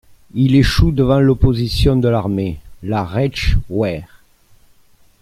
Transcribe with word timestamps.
Il 0.33 0.55
échoue 0.55 0.89
devant 0.89 1.19
l'opposition 1.19 1.95
de 1.95 2.09
l'armée, 2.09 2.59
la 2.81 3.05
Reichswehr. 3.05 4.23